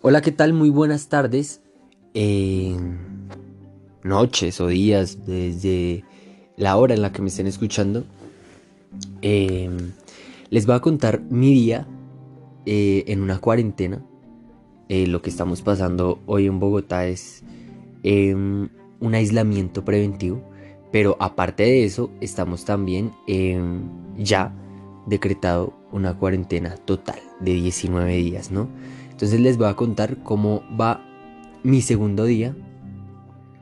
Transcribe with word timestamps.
Hola, 0.00 0.20
¿qué 0.20 0.30
tal? 0.30 0.52
Muy 0.52 0.70
buenas 0.70 1.08
tardes, 1.08 1.60
eh, 2.14 2.76
noches 4.04 4.60
o 4.60 4.68
días, 4.68 5.26
desde 5.26 6.04
la 6.56 6.76
hora 6.76 6.94
en 6.94 7.02
la 7.02 7.10
que 7.10 7.20
me 7.20 7.26
estén 7.26 7.48
escuchando. 7.48 8.04
Eh, 9.22 9.68
les 10.50 10.66
voy 10.66 10.76
a 10.76 10.80
contar 10.80 11.20
mi 11.20 11.52
día 11.52 11.88
eh, 12.64 13.06
en 13.08 13.22
una 13.22 13.40
cuarentena. 13.40 14.00
lo 14.88 15.20
que 15.20 15.30
estamos 15.30 15.62
pasando 15.62 16.20
hoy 16.26 16.46
en 16.46 16.60
Bogotá 16.60 17.08
es 17.08 17.42
em, 18.04 18.68
un 19.00 19.14
aislamiento 19.14 19.84
preventivo, 19.84 20.40
pero 20.92 21.16
aparte 21.18 21.64
de 21.64 21.84
eso, 21.84 22.12
estamos 22.20 22.64
también 22.64 23.10
em, 23.26 23.82
ya 24.16 24.54
decretado 25.06 25.72
una 25.90 26.16
cuarentena 26.16 26.76
total 26.76 27.18
de 27.40 27.54
19 27.54 28.14
días, 28.14 28.52
¿no? 28.52 28.68
Entonces 29.18 29.40
les 29.40 29.58
voy 29.58 29.66
a 29.66 29.74
contar 29.74 30.22
cómo 30.22 30.62
va 30.80 31.04
mi 31.64 31.82
segundo 31.82 32.24
día, 32.24 32.54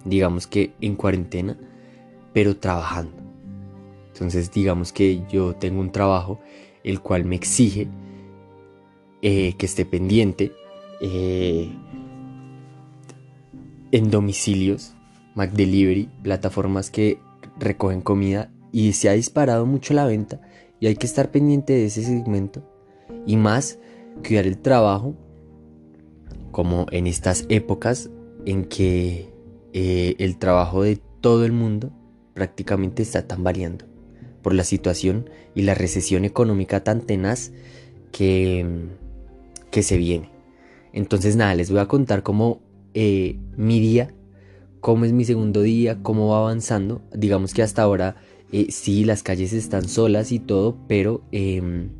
digamos 0.04 0.46
que 0.46 0.74
en 0.82 0.96
cuarentena, 0.96 1.56
pero 2.34 2.58
trabajando. 2.58 3.16
Entonces 4.12 4.52
digamos 4.52 4.92
que 4.92 5.22
yo 5.30 5.54
tengo 5.54 5.80
un 5.80 5.92
trabajo 5.92 6.40
el 6.84 7.00
cual 7.00 7.24
me 7.24 7.36
exige 7.36 7.88
eh, 9.22 9.54
que 9.54 9.64
esté 9.64 9.86
pendiente 9.86 10.52
eh, 11.00 11.72
en 13.92 14.10
domicilios, 14.10 14.92
McDelivery, 15.36 16.10
plataformas 16.22 16.90
que 16.90 17.18
recogen 17.58 18.02
comida 18.02 18.52
y 18.72 18.92
se 18.92 19.08
ha 19.08 19.12
disparado 19.12 19.64
mucho 19.64 19.94
la 19.94 20.04
venta 20.04 20.38
y 20.80 20.88
hay 20.88 20.96
que 20.96 21.06
estar 21.06 21.30
pendiente 21.30 21.72
de 21.72 21.86
ese 21.86 22.02
segmento 22.02 22.62
y 23.24 23.38
más 23.38 23.78
cuidar 24.22 24.46
el 24.46 24.58
trabajo 24.58 25.16
como 26.56 26.86
en 26.90 27.06
estas 27.06 27.44
épocas 27.50 28.08
en 28.46 28.64
que 28.64 29.30
eh, 29.74 30.14
el 30.16 30.38
trabajo 30.38 30.84
de 30.84 30.98
todo 31.20 31.44
el 31.44 31.52
mundo 31.52 31.92
prácticamente 32.32 33.02
está 33.02 33.26
tambaleando 33.26 33.84
por 34.40 34.54
la 34.54 34.64
situación 34.64 35.28
y 35.54 35.64
la 35.64 35.74
recesión 35.74 36.24
económica 36.24 36.82
tan 36.82 37.02
tenaz 37.02 37.52
que, 38.10 38.86
que 39.70 39.82
se 39.82 39.98
viene. 39.98 40.30
Entonces 40.94 41.36
nada, 41.36 41.54
les 41.54 41.70
voy 41.70 41.80
a 41.80 41.88
contar 41.88 42.22
cómo 42.22 42.62
eh, 42.94 43.38
mi 43.58 43.78
día, 43.78 44.14
cómo 44.80 45.04
es 45.04 45.12
mi 45.12 45.26
segundo 45.26 45.60
día, 45.60 45.98
cómo 46.02 46.28
va 46.28 46.38
avanzando. 46.38 47.02
Digamos 47.12 47.52
que 47.52 47.64
hasta 47.64 47.82
ahora 47.82 48.16
eh, 48.50 48.68
sí, 48.70 49.04
las 49.04 49.22
calles 49.22 49.52
están 49.52 49.90
solas 49.90 50.32
y 50.32 50.38
todo, 50.38 50.78
pero, 50.88 51.22
em, 51.32 51.90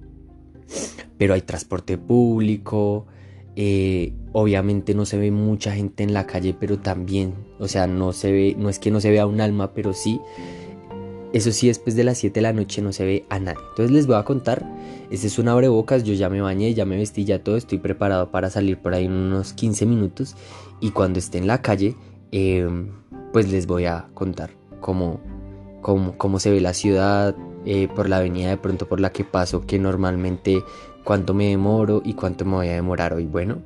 pero 1.19 1.35
hay 1.35 1.43
transporte 1.43 1.99
público, 1.99 3.07
eh, 3.57 4.13
obviamente 4.33 4.95
no 4.95 5.07
se 5.07 5.17
ve 5.17 5.31
mucha 5.31 5.73
gente 5.73 6.03
en 6.03 6.13
la 6.13 6.27
calle, 6.27 6.55
pero 6.59 6.79
también, 6.79 7.35
o 7.59 7.69
sea, 7.69 7.87
no 7.87 8.13
se 8.13 8.31
ve, 8.31 8.55
no 8.59 8.69
es 8.69 8.79
que 8.79 8.91
no 8.91 9.01
se 9.01 9.11
vea 9.11 9.27
un 9.27 9.41
alma, 9.41 9.73
pero 9.73 9.95
sí, 9.95 10.21
eso 11.33 11.51
sí, 11.53 11.69
después 11.69 11.97
de 11.97 12.05
las 12.05 12.19
7 12.19 12.35
de 12.35 12.43
la 12.43 12.53
noche 12.53 12.83
no 12.83 12.93
se 12.93 13.07
ve 13.07 13.25
a 13.31 13.39
nadie. 13.39 13.61
Entonces 13.71 13.91
les 13.91 14.07
voy 14.07 14.17
a 14.17 14.25
contar, 14.25 14.65
este 15.11 15.27
es 15.27 15.39
un 15.39 15.49
abrebocas, 15.49 16.05
yo 16.05 16.13
ya 16.13 16.29
me 16.29 16.43
bañé, 16.43 16.75
ya 16.75 16.85
me 16.85 16.99
vestí, 16.99 17.25
ya 17.25 17.43
todo, 17.43 17.57
estoy 17.57 17.79
preparado 17.79 18.31
para 18.31 18.51
salir 18.51 18.77
por 18.79 18.93
ahí 18.93 19.07
en 19.07 19.13
unos 19.13 19.55
15 19.55 19.87
minutos 19.87 20.37
y 20.81 20.91
cuando 20.91 21.19
esté 21.19 21.39
en 21.39 21.47
la 21.47 21.63
calle, 21.63 21.97
em, 22.33 22.91
pues 23.33 23.51
les 23.51 23.67
voy 23.67 23.87
a 23.87 24.09
contar 24.13 24.51
cómo, 24.81 25.21
cómo, 25.81 26.17
cómo 26.19 26.39
se 26.41 26.51
ve 26.51 26.61
la 26.61 26.75
ciudad, 26.75 27.35
eh, 27.67 27.89
por 27.89 28.09
la 28.09 28.19
avenida 28.19 28.49
de 28.49 28.57
pronto 28.57 28.89
por 28.89 29.01
la 29.01 29.11
que 29.11 29.25
paso, 29.25 29.67
que 29.67 29.79
normalmente 29.79 30.63
cuánto 31.05 31.35
me 31.35 31.49
demoro 31.49 32.01
y 32.05 32.15
cuánto 32.15 32.45
me 32.45 32.53
voy 32.53 32.69
a 32.69 32.75
demorar 32.75 33.13
hoy. 33.13 33.27
Bueno, 33.27 33.59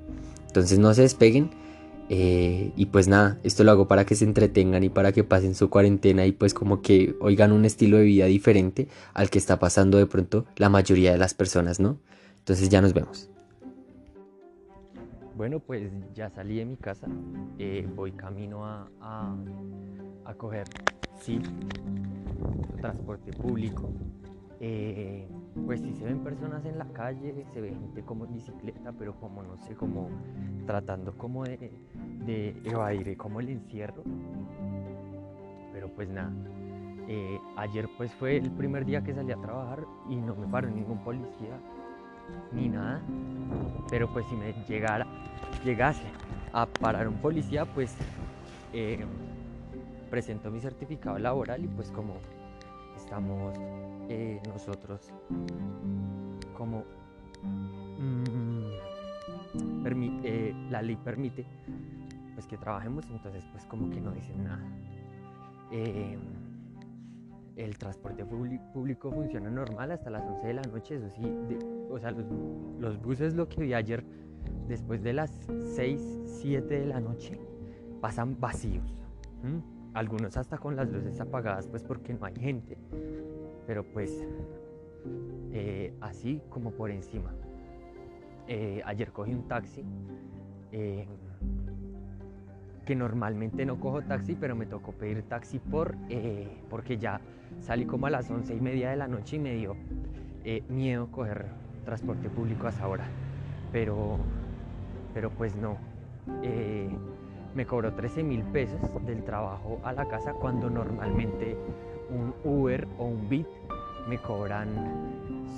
entonces 0.46 0.78
no 0.78 0.92
se 0.94 1.02
despeguen. 1.02 1.50
Eh, 2.12 2.72
y 2.74 2.86
pues 2.86 3.06
nada, 3.06 3.38
esto 3.44 3.62
lo 3.62 3.70
hago 3.70 3.86
para 3.86 4.04
que 4.04 4.16
se 4.16 4.24
entretengan 4.24 4.82
y 4.82 4.88
para 4.88 5.12
que 5.12 5.22
pasen 5.22 5.54
su 5.54 5.70
cuarentena 5.70 6.26
y 6.26 6.32
pues 6.32 6.54
como 6.54 6.82
que 6.82 7.14
oigan 7.20 7.52
un 7.52 7.64
estilo 7.64 7.98
de 7.98 8.04
vida 8.04 8.24
diferente 8.26 8.88
al 9.14 9.30
que 9.30 9.38
está 9.38 9.60
pasando 9.60 9.96
de 9.96 10.06
pronto 10.06 10.44
la 10.56 10.68
mayoría 10.68 11.12
de 11.12 11.18
las 11.18 11.34
personas, 11.34 11.78
¿no? 11.78 11.98
Entonces 12.38 12.68
ya 12.68 12.80
nos 12.80 12.94
vemos. 12.94 13.30
Bueno, 15.36 15.60
pues 15.60 15.92
ya 16.12 16.28
salí 16.30 16.56
de 16.56 16.64
mi 16.64 16.76
casa, 16.76 17.06
eh, 17.58 17.86
voy 17.94 18.10
camino 18.10 18.66
a, 18.66 18.88
a, 19.00 19.36
a 20.24 20.34
coger, 20.34 20.64
sí, 21.20 21.40
transporte 22.80 23.32
público. 23.32 23.90
Eh, 24.62 25.26
pues 25.64 25.80
si 25.80 25.92
se 25.94 26.04
ven 26.04 26.22
personas 26.22 26.64
en 26.66 26.78
la 26.78 26.86
calle, 26.86 27.46
se 27.52 27.60
ve 27.60 27.70
gente 27.70 28.02
como 28.02 28.26
en 28.26 28.34
bicicleta, 28.34 28.92
pero 28.92 29.14
como 29.14 29.42
no 29.42 29.56
sé, 29.56 29.74
como 29.74 30.10
tratando 30.66 31.16
como 31.16 31.44
de, 31.44 31.72
de 32.26 32.54
evadir 32.64 33.16
como 33.16 33.40
el 33.40 33.48
encierro. 33.48 34.02
Pero 35.72 35.88
pues 35.94 36.10
nada, 36.10 36.30
eh, 37.08 37.40
ayer 37.56 37.88
pues 37.96 38.12
fue 38.14 38.36
el 38.36 38.50
primer 38.52 38.84
día 38.84 39.02
que 39.02 39.12
salí 39.12 39.32
a 39.32 39.36
trabajar 39.36 39.84
y 40.08 40.16
no 40.16 40.36
me 40.36 40.46
paró 40.46 40.70
ningún 40.70 40.98
policía 40.98 41.58
ni 42.52 42.68
nada. 42.68 43.02
Pero 43.88 44.12
pues 44.12 44.26
si 44.26 44.36
me 44.36 44.52
llegara, 44.68 45.06
llegase 45.64 46.06
a 46.52 46.66
parar 46.66 47.08
un 47.08 47.16
policía, 47.16 47.64
pues 47.64 47.96
eh, 48.72 49.04
presento 50.10 50.50
mi 50.50 50.60
certificado 50.60 51.18
laboral 51.18 51.64
y 51.64 51.68
pues 51.68 51.90
como 51.90 52.14
estamos 52.96 53.56
eh, 54.08 54.40
nosotros 54.48 55.12
como 56.56 56.84
mm, 57.42 58.64
eh, 60.24 60.54
la 60.70 60.82
ley 60.82 60.96
permite 60.96 61.46
pues 62.34 62.46
que 62.46 62.56
trabajemos 62.56 63.08
entonces 63.10 63.44
pues 63.52 63.64
como 63.66 63.90
que 63.90 64.00
no 64.00 64.12
dicen 64.12 64.44
nada. 64.44 64.62
Em, 65.70 66.20
el 67.56 67.78
transporte 67.78 68.24
público 68.24 69.10
funciona 69.12 69.50
normal 69.50 69.92
hasta 69.92 70.10
las 70.10 70.22
11 70.22 70.46
de 70.46 70.54
la 70.54 70.62
noche 70.62 70.96
eso 70.96 71.10
sí 71.10 71.22
o 71.90 71.98
sea 71.98 72.10
los, 72.10 73.00
buses 73.02 73.34
lo 73.34 73.48
que 73.48 73.62
vi 73.62 73.74
ayer 73.74 74.04
después 74.66 75.02
de 75.02 75.12
las 75.12 75.30
6 75.74 76.00
7 76.26 76.80
de 76.80 76.86
la 76.86 77.00
noche 77.00 77.38
pasan 78.00 78.40
vacíos 78.40 78.96
algunos 79.94 80.36
hasta 80.36 80.58
con 80.58 80.76
las 80.76 80.88
luces 80.90 81.20
apagadas 81.20 81.66
pues 81.66 81.82
porque 81.82 82.14
no 82.14 82.26
hay 82.26 82.34
gente 82.34 82.76
pero 83.66 83.84
pues 83.84 84.26
eh, 85.52 85.92
así 86.00 86.40
como 86.48 86.70
por 86.72 86.90
encima. 86.90 87.32
Eh, 88.46 88.82
ayer 88.84 89.12
cogí 89.12 89.32
un 89.32 89.46
taxi, 89.46 89.84
eh, 90.72 91.06
que 92.84 92.96
normalmente 92.96 93.64
no 93.64 93.78
cojo 93.78 94.02
taxi, 94.02 94.34
pero 94.34 94.56
me 94.56 94.66
tocó 94.66 94.92
pedir 94.92 95.22
taxi 95.22 95.58
por, 95.58 95.94
porque 96.68 96.98
ya 96.98 97.20
salí 97.60 97.84
como 97.84 98.06
a 98.06 98.10
las 98.10 98.28
once 98.30 98.54
y 98.54 98.60
media 98.60 98.90
de 98.90 98.96
la 98.96 99.06
noche 99.06 99.36
y 99.36 99.38
me 99.38 99.54
dio 99.54 99.76
miedo 100.68 101.08
coger 101.12 101.46
transporte 101.84 102.28
público 102.28 102.66
a 102.66 102.70
esa 102.70 102.88
hora. 102.88 103.04
Pero, 103.70 104.18
pero 105.14 105.30
pues 105.30 105.54
no. 105.54 105.78
Me 107.54 107.66
cobró 107.66 107.92
13 107.92 108.22
mil 108.22 108.42
pesos 108.44 108.80
del 109.04 109.24
trabajo 109.24 109.80
a 109.82 109.92
la 109.92 110.06
casa 110.06 110.32
cuando 110.32 110.70
normalmente 110.70 111.56
un 112.10 112.34
Uber 112.44 112.86
o 112.98 113.06
un 113.06 113.28
Bit 113.28 113.46
me 114.08 114.18
cobran 114.18 114.68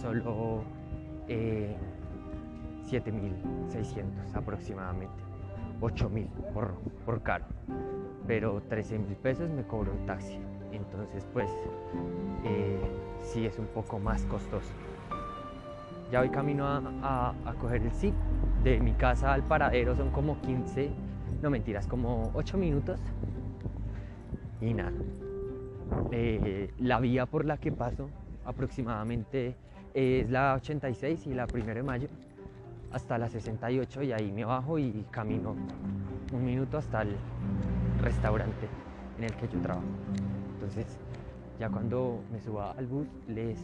solo 0.01 0.63
eh, 1.29 1.77
7.600 2.91 4.35
aproximadamente, 4.35 5.23
8.000 5.81 6.29
por, 6.53 6.75
por 7.05 7.23
caro, 7.23 7.45
pero 8.27 8.63
13.000 8.69 9.17
pesos 9.17 9.51
me 9.51 9.63
cobra 9.63 9.93
un 9.93 10.07
taxi, 10.07 10.39
entonces 10.73 11.27
pues 11.33 11.51
eh, 12.45 12.81
sí 13.23 13.47
es 13.47 13.59
un 13.59 13.67
poco 13.67 13.99
más 13.99 14.25
costoso. 14.25 14.73
Ya 16.11 16.21
voy 16.21 16.29
camino 16.29 16.67
a, 16.67 17.35
a, 17.47 17.55
coger 17.55 17.81
el 17.83 17.91
zip. 17.91 18.15
De 18.63 18.79
mi 18.79 18.93
casa 18.93 19.33
al 19.33 19.43
paradero, 19.43 19.97
son 19.97 20.11
como 20.11 20.39
15, 20.43 20.91
no 21.43 21.51
mentiras, 21.51 21.87
como 21.87 22.31
8 22.35 22.57
minutos 22.57 23.01
y 24.61 24.73
nada. 24.75 24.93
Eh, 26.11 26.73
la 26.79 27.01
vía 27.01 27.27
por 27.27 27.45
la 27.45 27.59
que 27.59 27.73
paso 27.73 28.09
aproximadamente 28.45 29.57
es 29.93 30.31
la 30.31 30.55
86 30.55 31.27
y 31.27 31.35
la 31.35 31.47
1 31.53 31.65
de 31.67 31.83
mayo 31.83 32.09
hasta 32.93 33.19
la 33.19 33.29
68 33.29 34.03
y 34.03 34.13
ahí 34.13 34.33
me 34.33 34.45
bajo 34.45 34.79
y 34.79 35.05
camino 35.11 35.55
un 36.33 36.45
minuto 36.45 36.79
hasta 36.79 37.03
el 37.03 37.17
restaurante 38.01 38.69
en 39.19 39.25
el 39.25 39.35
que 39.35 39.49
yo 39.49 39.61
trabajo. 39.61 39.87
Entonces 40.55 40.87
ya 41.59 41.69
cuando 41.69 42.21
me 42.33 42.41
suba 42.41 42.73
al 42.73 42.87
bus 42.87 43.07
les 43.29 43.59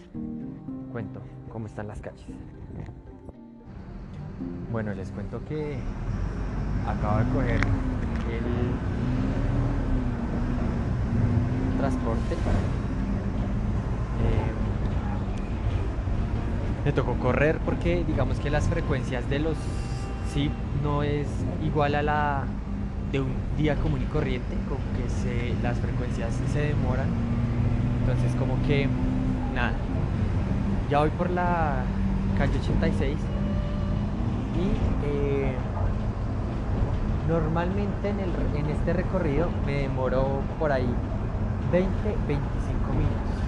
cuento 0.92 1.20
cómo 1.50 1.66
están 1.66 1.88
las 1.88 2.00
calles. 2.00 2.26
Bueno, 4.70 4.92
les 4.94 5.10
cuento 5.10 5.42
que 5.46 5.78
acabo 6.88 7.19
de 7.19 7.25
coger 7.32 7.61
el 8.31 8.44
transporte. 11.79 12.35
Eh, 12.35 12.37
me 16.85 16.93
tocó 16.93 17.14
correr 17.14 17.58
porque 17.64 18.05
digamos 18.06 18.38
que 18.40 18.50
las 18.50 18.69
frecuencias 18.69 19.26
de 19.29 19.38
los 19.38 19.56
sí, 20.32 20.50
no 20.82 21.02
es 21.02 21.26
igual 21.64 21.94
a 21.94 22.02
la 22.02 22.44
de 23.12 23.20
un 23.20 23.32
día 23.56 23.76
común 23.76 24.02
y 24.02 24.06
corriente, 24.06 24.56
como 24.69 24.81
que 24.96 25.08
se, 25.08 25.55
las 25.62 25.79
frecuencias 25.79 26.34
se 26.52 26.61
demoran. 26.61 27.06
Entonces 28.00 28.34
como 28.37 28.61
que, 28.67 28.88
nada, 29.55 29.73
ya 30.91 30.99
voy 31.00 31.11
por 31.11 31.31
la 31.31 31.84
calle 32.38 32.58
86 32.58 33.17
y 34.56 34.62
eh, 35.06 35.55
normalmente 37.28 38.08
en, 38.08 38.20
el, 38.20 38.30
en 38.56 38.66
este 38.70 38.94
recorrido 38.94 39.48
me 39.66 39.82
demoro 39.82 40.40
por 40.58 40.72
ahí 40.72 40.88
20, 41.70 41.90
25 42.26 42.92
minutos. 42.92 43.38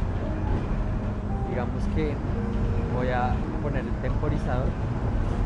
Digamos 1.48 1.82
que 1.94 2.14
voy 2.94 3.08
a 3.08 3.34
poner 3.62 3.84
el 3.84 3.92
temporizador 4.02 4.68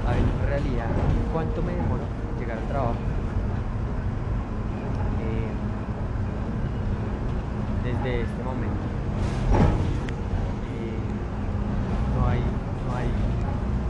a 0.07 0.11
ver 0.11 0.19
en 0.19 0.49
realidad 0.49 0.89
cuánto 1.33 1.63
me 1.63 1.73
demoro 1.73 2.03
llegar 2.39 2.59
al 2.59 2.65
trabajo. 2.65 2.95
Eh, 5.21 5.51
desde 7.85 8.23
este 8.23 8.43
momento. 8.43 8.85
Eh, 10.75 10.99
no, 12.19 12.27
hay, 12.29 12.41
no 12.41 12.97
hay 12.97 13.09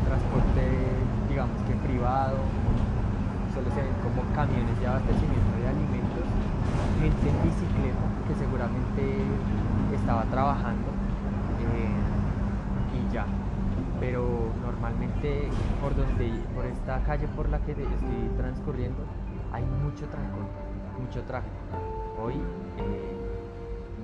transporte, 0.07 0.63
digamos 1.29 1.61
que 1.63 1.75
privado, 1.89 2.39
solo 3.55 3.71
se 3.71 3.83
ven 3.83 3.95
como 4.03 4.23
camiones 4.35 4.79
de 4.81 4.87
abastecimiento 4.87 5.55
de 5.63 5.69
alimentos, 5.69 6.27
gente 6.99 7.25
en 7.31 7.39
bicicleta 7.43 8.07
que 8.27 8.35
seguramente 8.35 9.23
estaba 9.95 10.23
trabajando 10.25 10.91
eh, 11.63 11.95
y 12.99 13.15
ya 13.15 13.27
pero 14.01 14.51
normalmente 14.85 15.49
por 15.81 15.97
donde 15.97 16.31
por 16.55 16.67
esta 16.67 17.03
calle 17.05 17.27
por 17.29 17.49
la 17.49 17.59
que 17.61 17.73
estoy 17.73 18.29
transcurriendo 18.37 19.03
hay 19.51 19.65
mucho 19.65 20.07
trancón, 20.09 20.47
mucho 21.01 21.23
tráfico. 21.23 21.55
Hoy 22.23 22.35
eh, 22.35 23.17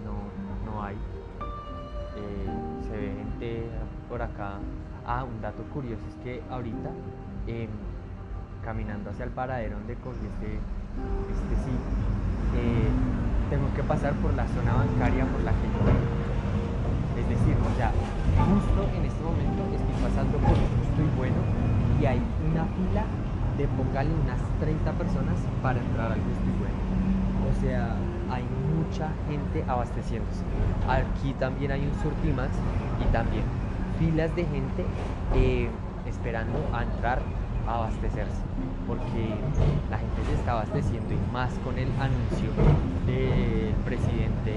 no, 0.05 0.73
no, 0.73 0.83
hay. 0.83 0.95
Eh, 2.17 2.89
se 2.89 2.97
ve 2.97 3.13
gente 3.15 3.69
por 4.09 4.23
acá. 4.23 4.55
Ah, 5.07 5.25
un 5.25 5.43
dato 5.43 5.63
curioso 5.65 6.03
es 6.09 6.15
que 6.25 6.43
ahorita 6.51 6.91
em, 7.47 7.69
caminando 8.65 9.11
hacia 9.11 9.25
el 9.25 9.33
paradero 9.33 9.77
donde 9.77 9.97
cogí 9.97 10.25
este, 10.25 10.55
este 10.55 11.57
sí, 11.65 11.77
eh, 12.57 12.89
tengo 13.51 13.67
que 13.75 13.83
pasar 13.83 14.15
por 14.15 14.33
la 14.33 14.47
zona 14.49 14.73
bancaria 14.75 15.27
por 15.27 15.43
la 15.43 15.51
que 15.51 15.67
yo 15.67 16.20
decir, 17.31 17.55
o 17.55 17.73
sea, 17.77 17.93
justo 18.37 18.81
en 18.97 19.05
este 19.07 19.23
momento 19.23 19.63
estoy 19.71 19.97
pasando 20.03 20.37
por 20.39 20.57
justo 20.59 20.99
y 20.99 21.11
bueno 21.17 21.41
y 22.01 22.07
hay 22.07 22.21
una 22.51 22.65
fila 22.65 23.05
de 23.59 23.69
póngale 23.69 24.11
unas 24.25 24.41
30 24.61 24.93
personas 24.93 25.37
para 25.63 25.79
entrar 25.79 26.13
al 26.13 26.19
justo 26.19 26.47
y 26.49 26.57
bueno. 26.59 26.81
O 27.45 27.53
sea, 27.61 27.95
hay 28.31 28.45
mucha 28.75 29.13
gente 29.29 29.65
abasteciéndose. 29.69 30.43
Aquí 30.89 31.35
también 31.35 31.73
hay 31.73 31.87
un 31.87 31.95
Surtimax 32.03 32.51
y 33.01 33.13
también 33.13 33.45
filas 33.99 34.35
de 34.35 34.45
gente 34.47 34.87
eh, 35.35 35.69
esperando 36.07 36.59
a 36.73 36.83
entrar 36.85 37.21
a 37.67 37.75
abastecerse 37.75 38.41
porque 38.87 39.29
la 39.91 39.99
gente 39.99 40.25
se 40.27 40.35
está 40.35 40.53
abasteciendo 40.53 41.15
y 41.15 41.33
más 41.33 41.53
con 41.63 41.79
el 41.79 41.89
anuncio 42.01 42.51
del 43.07 43.75
presidente 43.85 44.57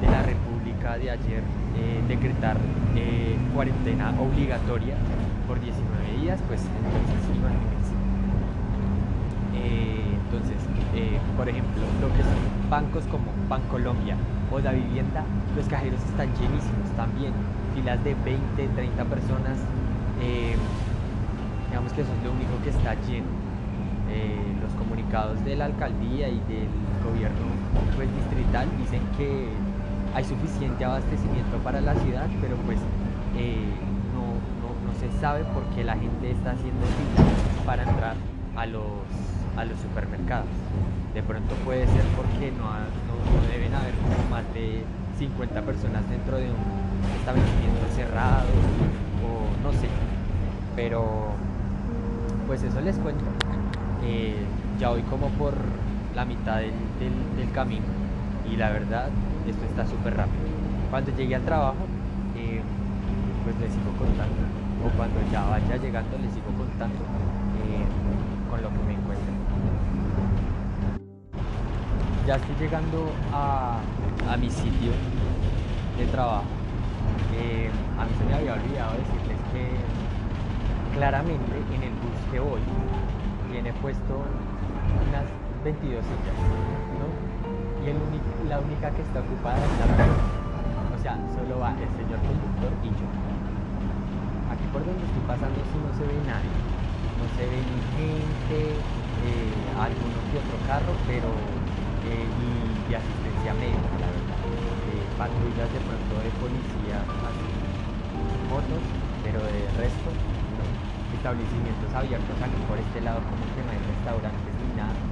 de 0.00 0.06
la 0.06 0.22
República 0.22 0.57
de 0.78 1.10
ayer 1.10 1.42
eh, 1.76 2.00
decretar 2.06 2.56
eh, 2.94 3.36
cuarentena 3.52 4.14
obligatoria 4.18 4.94
por 5.46 5.60
19 5.60 6.22
días, 6.22 6.40
pues 6.46 6.62
entonces 6.62 7.36
imagínense. 7.36 7.94
Eh, 9.54 10.16
entonces, 10.24 10.56
por 11.36 11.48
ejemplo, 11.48 11.82
lo 12.00 12.08
que 12.14 12.22
son 12.22 12.70
bancos 12.70 13.04
como 13.10 13.26
Bancolombia 13.48 14.16
o 14.52 14.60
la 14.60 14.72
vivienda, 14.72 15.24
los 15.56 15.66
cajeros 15.66 16.00
están 16.04 16.28
llenísimos 16.34 16.88
también, 16.96 17.32
filas 17.74 18.02
de 18.04 18.14
20, 18.14 18.68
30 18.74 19.04
personas, 19.04 19.58
digamos 21.68 21.92
que 21.92 22.00
eso 22.02 22.10
es 22.16 22.24
lo 22.24 22.32
único 22.32 22.54
que 22.62 22.70
está 22.70 22.94
lleno. 23.06 23.28
los 24.62 24.72
comunicados 24.74 25.44
de 25.44 25.56
la 25.56 25.66
alcaldía 25.66 26.28
y 26.28 26.40
del 26.48 26.70
gobierno 27.04 27.46
pues, 27.96 28.08
distrital 28.14 28.68
dicen 28.78 29.02
que 29.18 29.67
hay 30.14 30.24
suficiente 30.24 30.84
abastecimiento 30.84 31.58
para 31.58 31.80
la 31.80 31.94
ciudad, 31.94 32.26
pero 32.40 32.56
pues 32.66 32.78
eh, 33.36 33.64
no, 34.14 34.38
se 34.98 35.20
sabe 35.20 35.44
por 35.44 35.62
qué 35.74 35.84
la 35.84 35.94
gente 35.94 36.30
está 36.30 36.52
haciendo 36.52 36.84
fila 36.86 37.24
para 37.64 37.84
entrar 37.84 38.16
a 38.56 38.66
los, 38.66 38.82
a 39.56 39.64
los 39.64 39.78
supermercados. 39.78 40.48
De 41.14 41.22
pronto 41.22 41.54
puede 41.64 41.86
ser 41.86 42.02
porque 42.16 42.50
no, 42.52 42.66
deben 43.52 43.74
haber 43.74 43.94
más 44.30 44.42
de 44.54 44.82
50 45.18 45.62
personas 45.62 46.08
dentro 46.10 46.36
de 46.36 46.46
un 46.46 46.56
establecimiento 47.20 47.86
cerrado 47.94 48.48
o 49.22 49.62
no 49.62 49.72
sé. 49.72 49.88
Pero 50.74 51.32
pues 52.46 52.62
eso 52.62 52.80
les 52.80 52.96
cuento. 52.96 53.24
Eh, 54.04 54.34
ya 54.80 54.90
voy 54.90 55.02
como 55.02 55.28
por 55.30 55.54
la 56.16 56.24
mitad 56.24 56.56
del 56.58 57.52
camino 57.52 57.86
y 58.50 58.56
la 58.56 58.70
verdad 58.70 59.10
esto 59.50 59.64
está 59.64 59.86
súper 59.86 60.16
rápido. 60.16 60.44
Cuando 60.90 61.10
llegue 61.16 61.34
al 61.34 61.42
trabajo, 61.42 61.86
eh, 62.36 62.60
pues 63.44 63.58
les 63.60 63.72
sigo 63.72 63.90
contando. 63.98 64.36
O 64.84 64.90
cuando 64.96 65.18
ya 65.32 65.44
vaya 65.44 65.76
llegando, 65.76 66.18
les 66.18 66.32
sigo 66.32 66.50
contando 66.56 67.02
eh, 67.64 67.84
con 68.50 68.62
lo 68.62 68.68
que 68.68 68.78
me 68.86 68.94
encuentro. 68.94 69.32
Ya 72.26 72.36
estoy 72.36 72.56
llegando 72.60 73.10
a, 73.32 73.80
mi 74.38 74.50
sitio 74.50 74.92
de 75.96 76.06
trabajo. 76.06 76.44
Eh, 77.34 77.70
a 77.98 78.04
mí 78.04 78.10
se 78.18 78.24
me 78.24 78.34
había 78.34 78.54
olvidado 78.54 78.92
decirles 78.92 79.38
que 79.52 80.96
claramente 80.96 81.56
en 81.74 81.82
el 81.82 81.92
bus 81.92 82.18
que 82.30 82.40
voy 82.40 82.60
tiene 83.50 83.72
puesto 83.74 84.22
unas 85.08 85.24
22 85.64 86.04
sillas. 86.04 87.17
La 87.88 88.60
única 88.60 88.90
que 88.92 89.00
está 89.00 89.20
ocupada 89.20 89.56
es 89.56 89.72
la 89.80 89.88
puerta. 89.96 90.24
O 90.92 90.98
sea, 91.00 91.16
solo 91.32 91.56
va 91.56 91.72
el 91.72 91.88
señor 91.96 92.20
conductor 92.20 92.72
y 92.84 92.92
yo. 92.92 93.08
Aquí 94.52 94.64
por 94.68 94.84
donde 94.84 95.00
estoy 95.08 95.24
pasando 95.24 95.56
sí 95.72 95.76
no 95.80 95.92
se 95.96 96.04
ve 96.04 96.16
nadie. 96.28 96.52
No 97.16 97.24
se 97.32 97.48
ve 97.48 97.58
ni 97.64 97.80
gente, 97.96 98.76
eh, 98.76 99.72
alguno 99.72 100.20
que 100.28 100.36
otro 100.36 100.58
carro, 100.68 100.92
pero 101.08 101.32
eh, 102.12 102.28
y 102.28 102.92
de 102.92 102.94
asistencia 103.00 103.56
médica, 103.56 103.88
la 104.04 104.08
verdad. 104.12 104.36
Eh, 104.92 105.04
patrullas 105.16 105.68
de 105.72 105.80
pronto 105.88 106.12
de 106.20 106.30
policía, 106.44 107.00
motos, 108.52 108.84
pero 109.24 109.40
de 109.48 109.64
resto, 109.80 110.12
no. 110.12 110.64
establecimientos 111.16 111.88
abiertos 111.96 112.36
aquí 112.36 112.60
por 112.68 112.76
este 112.76 113.00
lado 113.00 113.24
como 113.24 113.44
que 113.56 113.64
no 113.64 113.70
hay 113.72 113.80
restaurantes 113.80 114.52
ni 114.60 114.76
nada 114.76 115.07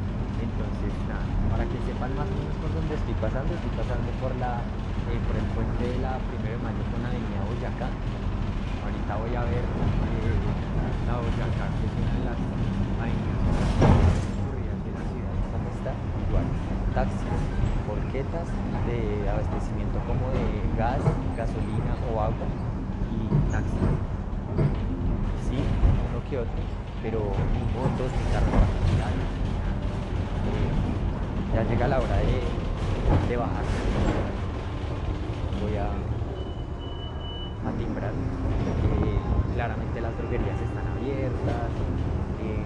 para 1.50 1.64
que 1.66 1.78
sepan 1.82 2.10
más 2.14 2.28
o 2.30 2.34
menos 2.36 2.54
por 2.62 2.70
dónde 2.70 2.94
estoy 2.94 3.16
pasando, 3.18 3.50
estoy 3.54 3.74
pasando 3.74 4.08
por 4.22 4.30
la 4.38 4.62
eh, 5.06 5.18
por 5.26 5.34
el 5.38 5.46
puente 5.54 5.82
de 5.86 5.98
la 6.02 6.18
1 6.18 6.42
de 6.42 6.58
mayo 6.62 6.82
con 6.90 6.98
la 7.02 7.08
avenida 7.10 7.42
Boyacá. 7.46 7.88
Ahorita 8.82 9.12
voy 9.18 9.34
a 9.34 9.42
ver 9.46 9.62
eh, 9.62 10.38
la 11.06 11.14
Boyacá, 11.22 11.66
que 11.78 11.84
es 11.86 11.94
una 11.94 12.10
de 12.10 12.22
las 12.26 12.38
avenidas 13.02 13.40
más 13.46 14.78
de 14.82 14.90
la 14.94 15.04
ciudad. 15.10 15.34
¿Cómo 15.50 15.66
está? 15.74 15.92
Igual, 16.26 16.46
taxis, 16.94 17.42
porquetas 17.86 18.46
de 18.86 18.98
abastecimiento 19.30 19.98
como 20.06 20.30
de 20.34 20.46
gas, 20.78 21.02
gasolina 21.38 21.94
o 22.10 22.18
agua 22.18 22.46
y 23.14 23.26
taxis. 23.50 23.86
Sí, 25.46 25.58
uno 25.58 26.18
que 26.30 26.38
otro, 26.38 26.62
pero 27.02 27.22
motos 27.74 28.10
ni 28.10 28.24
carros 28.34 29.45
ya 31.56 31.62
llega 31.64 31.88
la 31.88 31.96
hora 31.98 32.16
de, 32.18 32.44
de 33.30 33.36
bajar. 33.38 33.64
Voy 35.62 35.74
a, 35.78 35.88
a 35.88 37.72
timbrar. 37.78 38.12
claramente 39.54 40.00
las 40.02 40.12
droguerías 40.18 40.60
están 40.60 40.86
abiertas. 40.86 41.72
Eh, 42.44 42.60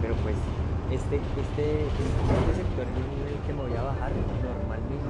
pero 0.00 0.14
pues 0.24 0.36
este, 0.90 1.16
este, 1.16 1.84
este 1.84 2.52
sector 2.64 2.86
en 2.88 3.28
el 3.28 3.36
que 3.44 3.52
me 3.52 3.60
voy 3.60 3.76
a 3.76 3.82
bajar 3.92 4.10
normalmente 4.40 5.04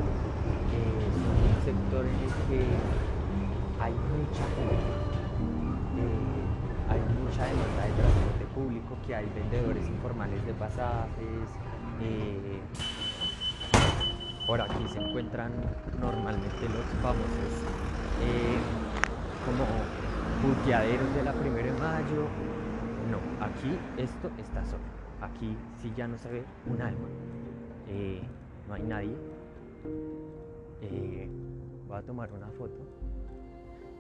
eh, 0.74 1.06
es 1.06 1.14
un 1.14 1.54
sector 1.62 2.02
en 2.02 2.18
el 2.18 2.34
que 2.50 2.66
hay 3.78 3.94
mucha 3.94 4.42
gente. 4.58 4.90
Eh, 6.02 6.90
hay 6.90 6.98
mucha 7.14 7.46
demanda 7.46 7.86
de 7.86 8.33
público, 8.54 8.96
que 9.06 9.14
hay 9.14 9.26
vendedores 9.34 9.86
informales 9.88 10.44
de 10.46 10.52
pasajes, 10.54 11.48
eh, 12.00 12.60
por 14.46 14.60
aquí 14.60 14.88
se 14.88 15.00
encuentran 15.00 15.52
normalmente 16.00 16.62
los 16.68 16.84
famosos 17.02 17.52
eh, 18.22 18.56
como 19.46 19.64
puteaderos 20.42 21.14
de 21.14 21.22
la 21.22 21.32
primera 21.32 21.72
de 21.72 21.80
mayo 21.80 22.28
no, 23.10 23.18
aquí 23.44 23.78
esto 23.96 24.30
está 24.38 24.64
solo. 24.64 24.82
Aquí 25.20 25.56
sí 25.80 25.92
ya 25.96 26.08
no 26.08 26.18
se 26.18 26.30
ve 26.30 26.44
un 26.66 26.80
alma. 26.80 27.08
Eh, 27.88 28.22
no 28.68 28.74
hay 28.74 28.82
nadie. 28.82 29.16
Eh, 30.80 31.28
voy 31.86 31.96
a 31.98 32.02
tomar 32.02 32.32
una 32.32 32.48
foto. 32.48 32.78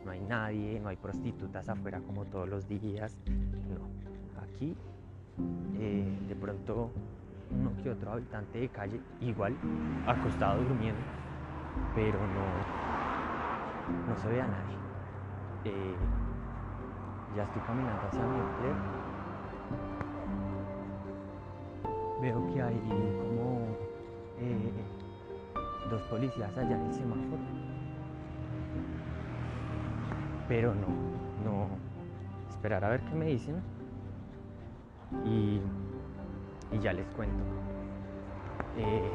No 0.04 0.10
hay 0.10 0.20
nadie, 0.20 0.80
no 0.80 0.88
hay 0.88 0.96
prostitutas 0.96 1.68
afuera 1.68 2.00
como 2.00 2.24
todos 2.24 2.48
los 2.48 2.66
días. 2.66 3.16
No, 3.26 4.13
aquí 4.54 4.76
eh, 5.78 6.18
de 6.28 6.36
pronto 6.36 6.90
uno 7.50 7.70
que 7.82 7.90
otro 7.90 8.12
habitante 8.12 8.58
de 8.58 8.68
calle, 8.68 9.00
igual 9.20 9.54
acostado 10.06 10.62
durmiendo, 10.62 11.00
pero 11.94 12.18
no, 12.18 12.46
no 14.08 14.16
se 14.16 14.28
ve 14.28 14.40
a 14.40 14.46
nadie. 14.46 14.76
ya 17.36 17.42
estoy 17.44 17.62
caminando 17.62 18.06
hacia 18.06 18.26
mi 18.26 18.38
empleo. 18.40 18.74
Veo 22.22 22.54
que 22.54 22.62
hay 22.62 22.78
como 22.78 23.76
dos 25.90 26.02
policías 26.02 26.56
allá 26.56 26.76
en 26.76 26.86
el 26.86 26.92
semáforo. 26.94 27.42
Pero 30.48 30.74
no, 30.74 30.88
no. 31.44 31.68
Esperar 32.48 32.84
a 32.84 32.88
ver 32.88 33.00
qué 33.02 33.14
me 33.14 33.26
dicen. 33.26 33.73
Y, 35.24 35.60
ya 36.82 36.92
les 36.92 37.06
cuento 37.16 37.42
eh, 38.76 39.10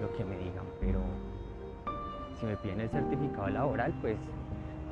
lo 0.00 0.16
que 0.16 0.24
me 0.24 0.36
digan. 0.38 0.64
Pero 0.80 1.00
si 2.38 2.46
me 2.46 2.56
piden 2.56 2.80
el 2.80 2.90
certificado 2.90 3.48
laboral, 3.48 3.92
pues 4.00 4.16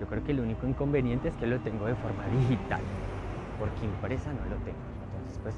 yo 0.01 0.07
creo 0.07 0.25
que 0.25 0.33
el 0.33 0.41
único 0.41 0.67
inconveniente 0.67 1.29
es 1.29 1.35
que 1.37 1.47
lo 1.47 1.59
tengo 1.61 1.87
de 1.87 1.95
forma 1.95 2.27
digital. 2.49 2.83
Porque 3.59 3.85
impresa 3.85 4.33
no 4.33 4.45
lo 4.47 4.57
tengo. 4.65 4.79
Entonces, 5.07 5.39
pues 5.43 5.55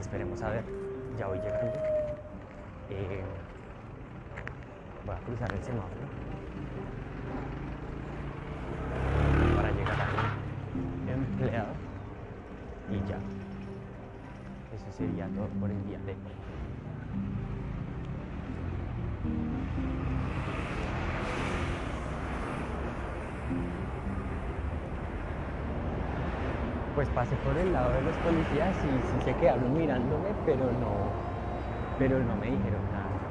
esperemos 0.00 0.42
a 0.42 0.50
ver. 0.50 0.64
Ya 1.18 1.26
voy 1.26 1.38
llegando. 1.38 1.78
Eh, 2.90 3.24
voy 5.06 5.14
a 5.14 5.18
cruzar 5.20 5.52
el 5.52 5.62
semáforo 5.62 6.06
para 9.56 9.70
llegar 9.70 9.96
al 10.00 11.08
empleado 11.08 11.85
y 12.90 12.96
ya. 13.08 13.18
Eso 14.74 14.92
sería 14.96 15.26
todo 15.28 15.46
por 15.60 15.70
el 15.70 15.84
día 15.86 15.98
de 16.06 16.12
hoy. 16.12 16.18
Pues 26.94 27.08
pasé 27.10 27.36
por 27.36 27.56
el 27.58 27.72
lado 27.72 27.92
de 27.92 28.02
los 28.02 28.16
policías 28.16 28.76
y 28.84 28.88
sí 29.12 29.24
se 29.24 29.34
quedaron 29.34 29.72
mirándome, 29.76 30.34
pero 30.46 30.64
no, 30.72 30.94
pero 31.98 32.18
no 32.20 32.36
me 32.36 32.46
dijeron 32.46 32.80
nada 32.92 33.26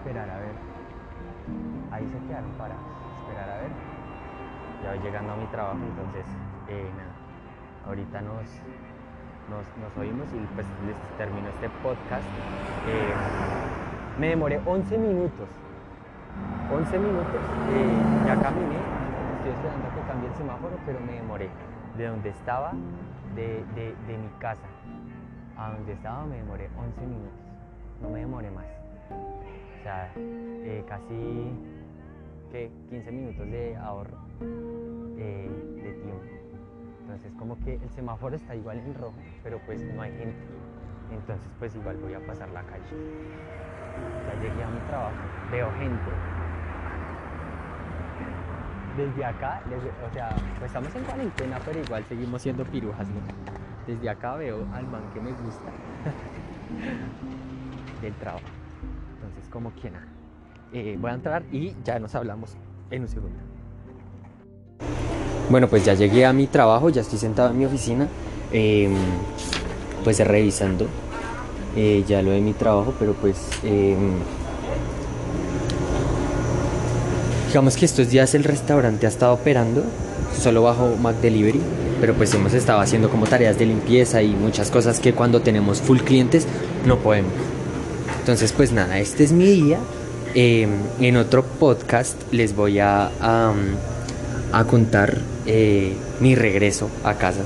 esperar 0.00 0.30
a 0.30 0.38
ver. 0.38 0.54
Ahí 1.92 2.06
se 2.06 2.26
quedaron 2.26 2.50
para 2.52 2.74
esperar 3.20 3.50
a 3.50 3.56
ver. 3.58 3.70
Ya 4.82 4.90
voy 4.90 4.98
llegando 5.00 5.32
a 5.32 5.36
mi 5.36 5.46
trabajo, 5.46 5.78
entonces 5.78 6.24
eh, 6.68 6.90
nada, 6.96 7.19
ahorita 7.86 8.20
nos, 8.22 8.44
nos, 9.50 9.96
oímos 9.98 10.26
y 10.32 10.38
pues 10.54 10.66
les 10.86 10.96
termino 11.18 11.48
este 11.48 11.68
podcast. 11.82 12.24
Me 14.18 14.28
demoré 14.28 14.60
11 14.64 14.98
minutos. 14.98 15.48
11 16.72 16.98
minutos, 16.98 17.40
eh, 17.72 18.26
ya 18.26 18.36
caminé, 18.40 18.76
estoy 19.36 19.50
esperando 19.50 19.88
que 19.94 20.00
cambie 20.06 20.28
el 20.28 20.34
semáforo, 20.36 20.76
pero 20.86 21.00
me 21.00 21.12
demoré. 21.14 21.48
De 21.96 22.06
donde 22.06 22.28
estaba, 22.30 22.72
de, 23.34 23.64
de 23.74 24.18
mi 24.18 24.28
casa 24.38 24.66
a 25.60 25.72
donde 25.72 25.92
estaba 25.92 26.24
me 26.24 26.36
demoré 26.36 26.70
11 26.76 27.06
minutos, 27.06 27.38
no 28.00 28.08
me 28.08 28.20
demoré 28.20 28.50
más. 28.50 28.64
O 29.10 29.82
sea, 29.82 30.10
eh, 30.16 30.84
casi 30.88 31.52
15 32.88 33.12
minutos 33.12 33.46
de 33.50 33.76
ahorro 33.76 34.16
eh, 35.18 35.50
de 35.82 35.92
tiempo. 35.92 36.39
Entonces 37.12 37.32
como 37.38 37.58
que 37.58 37.74
el 37.74 37.90
semáforo 37.90 38.36
está 38.36 38.54
igual 38.54 38.78
en 38.78 38.94
rojo, 38.94 39.16
pero 39.42 39.60
pues 39.66 39.82
no 39.82 40.02
hay 40.02 40.12
gente. 40.12 40.38
Entonces 41.10 41.50
pues 41.58 41.74
igual 41.74 41.96
voy 41.96 42.14
a 42.14 42.20
pasar 42.20 42.48
la 42.50 42.62
calle. 42.62 42.84
Ya 44.26 44.34
llegué 44.40 44.62
a 44.62 44.68
mi 44.68 44.78
trabajo, 44.86 45.16
veo 45.50 45.72
gente. 45.72 46.10
Desde 48.96 49.24
acá, 49.24 49.60
o 50.08 50.12
sea, 50.12 50.36
pues 50.58 50.70
estamos 50.70 50.94
en 50.94 51.02
cuarentena, 51.04 51.58
pero 51.64 51.80
igual 51.80 52.04
seguimos 52.04 52.42
siendo 52.42 52.64
pirujas, 52.64 53.08
¿no? 53.08 53.20
Desde 53.86 54.08
acá 54.08 54.36
veo 54.36 54.66
al 54.72 54.86
man 54.86 55.02
que 55.12 55.20
me 55.20 55.32
gusta 55.32 55.70
del 58.02 58.14
trabajo 58.14 58.46
como 59.50 59.72
quien 59.72 59.94
eh, 60.72 60.96
voy 60.98 61.10
a 61.10 61.14
entrar 61.14 61.42
y 61.50 61.74
ya 61.84 61.98
nos 61.98 62.14
hablamos 62.14 62.56
en 62.90 63.02
un 63.02 63.08
segundo. 63.08 63.49
Bueno, 65.50 65.68
pues 65.68 65.84
ya 65.84 65.94
llegué 65.94 66.24
a 66.24 66.32
mi 66.32 66.46
trabajo, 66.46 66.88
ya 66.88 67.02
estoy 67.02 67.18
sentado 67.18 67.50
en 67.50 67.58
mi 67.58 67.66
oficina, 67.66 68.08
em, 68.52 68.94
pues 70.04 70.18
revisando 70.20 70.86
eh, 71.76 72.04
ya 72.08 72.22
lo 72.22 72.30
de 72.30 72.40
mi 72.40 72.52
trabajo, 72.52 72.94
pero 72.98 73.12
pues 73.12 73.36
em, 73.62 74.14
digamos 77.48 77.76
que 77.76 77.84
estos 77.84 78.10
días 78.10 78.34
el 78.34 78.44
restaurante 78.44 79.06
ha 79.06 79.08
estado 79.08 79.34
operando 79.34 79.82
solo 80.40 80.62
bajo 80.62 80.96
Mac 80.96 81.16
Delivery, 81.20 81.60
pero 82.00 82.14
pues 82.14 82.32
hemos 82.34 82.54
estado 82.54 82.80
haciendo 82.80 83.10
como 83.10 83.26
tareas 83.26 83.58
de 83.58 83.66
limpieza 83.66 84.22
y 84.22 84.28
muchas 84.28 84.70
cosas 84.70 85.00
que 85.00 85.12
cuando 85.12 85.42
tenemos 85.42 85.80
full 85.80 85.98
clientes 85.98 86.46
no 86.86 86.98
podemos. 86.98 87.32
Entonces, 88.20 88.52
pues 88.52 88.72
nada, 88.72 88.98
este 88.98 89.24
es 89.24 89.32
mi 89.32 89.46
día. 89.46 89.78
Em, 90.34 90.70
en 91.00 91.16
otro 91.16 91.42
podcast 91.42 92.16
les 92.32 92.54
voy 92.54 92.78
a, 92.78 93.10
a, 93.20 94.64
contar 94.64 95.18
eh, 95.52 95.96
mi 96.20 96.36
regreso 96.36 96.88
a 97.02 97.14
casa, 97.14 97.40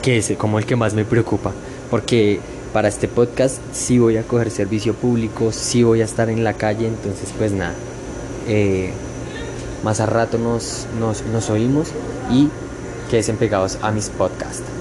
que 0.00 0.18
es 0.18 0.32
como 0.38 0.60
el 0.60 0.64
que 0.64 0.76
más 0.76 0.94
me 0.94 1.04
preocupa, 1.04 1.50
porque 1.90 2.38
para 2.72 2.86
este 2.86 3.08
podcast 3.08 3.58
sí 3.72 3.98
voy 3.98 4.16
a 4.16 4.22
coger 4.22 4.52
servicio 4.52 4.94
público, 4.94 5.50
sí 5.50 5.82
voy 5.82 6.02
a 6.02 6.04
estar 6.04 6.30
en 6.30 6.44
la 6.44 6.52
calle, 6.52 6.86
entonces 6.86 7.34
pues 7.36 7.50
nada, 7.50 7.74
eh, 8.46 8.92
más 9.82 9.98
a 9.98 10.06
rato 10.06 10.38
nos, 10.38 10.86
nos, 11.00 11.22
nos 11.26 11.50
oímos 11.50 11.88
y 12.30 12.48
queden 13.10 13.36
pegados 13.36 13.76
a 13.82 13.90
mis 13.90 14.08
podcasts. 14.08 14.71